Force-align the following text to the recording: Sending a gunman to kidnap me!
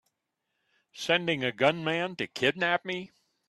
Sending 0.95 1.43
a 1.43 1.51
gunman 1.51 2.15
to 2.15 2.25
kidnap 2.25 2.83
me! 2.83 3.11